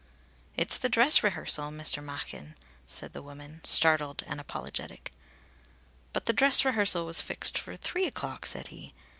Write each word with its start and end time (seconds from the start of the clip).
"It's 0.57 0.79
the 0.79 0.89
dress 0.89 1.21
rehearsal, 1.21 1.69
Mr. 1.69 2.03
Machin," 2.03 2.55
said 2.87 3.13
the 3.13 3.21
woman, 3.21 3.61
startled 3.63 4.23
and 4.25 4.39
apologetic. 4.41 5.11
"But 6.11 6.25
the 6.25 6.33
dress 6.33 6.65
rehearsal 6.65 7.05
was 7.05 7.21
fixed 7.21 7.55
for 7.55 7.77
three 7.77 8.07
o'clock," 8.07 8.47
said 8.47 8.69
he. 8.69 8.95